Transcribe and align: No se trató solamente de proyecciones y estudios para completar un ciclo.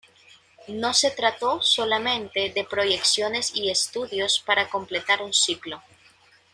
No 0.69 0.95
se 0.95 1.11
trató 1.11 1.61
solamente 1.61 2.49
de 2.49 2.63
proyecciones 2.63 3.55
y 3.55 3.69
estudios 3.69 4.39
para 4.43 4.67
completar 4.67 5.21
un 5.21 5.31
ciclo. 5.31 5.83